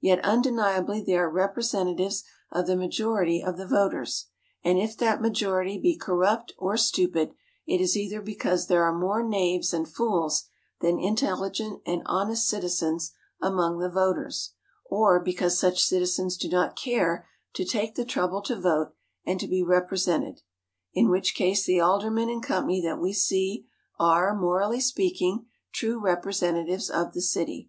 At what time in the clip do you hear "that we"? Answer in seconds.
22.80-23.12